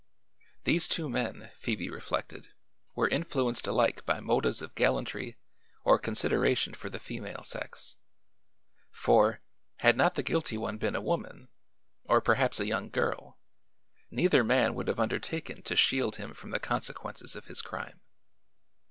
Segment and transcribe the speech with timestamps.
[0.63, 2.47] These two men, Phoebe reflected,
[2.95, 5.37] were influenced alike by motives of gallantry
[5.83, 7.97] or consideration for the female sex;
[8.89, 9.41] for,
[9.75, 11.49] had not the guilty one been a woman
[12.05, 13.37] or perhaps a young girl
[14.09, 18.01] neither man would have undertaken to shield him from the consequences of his crime.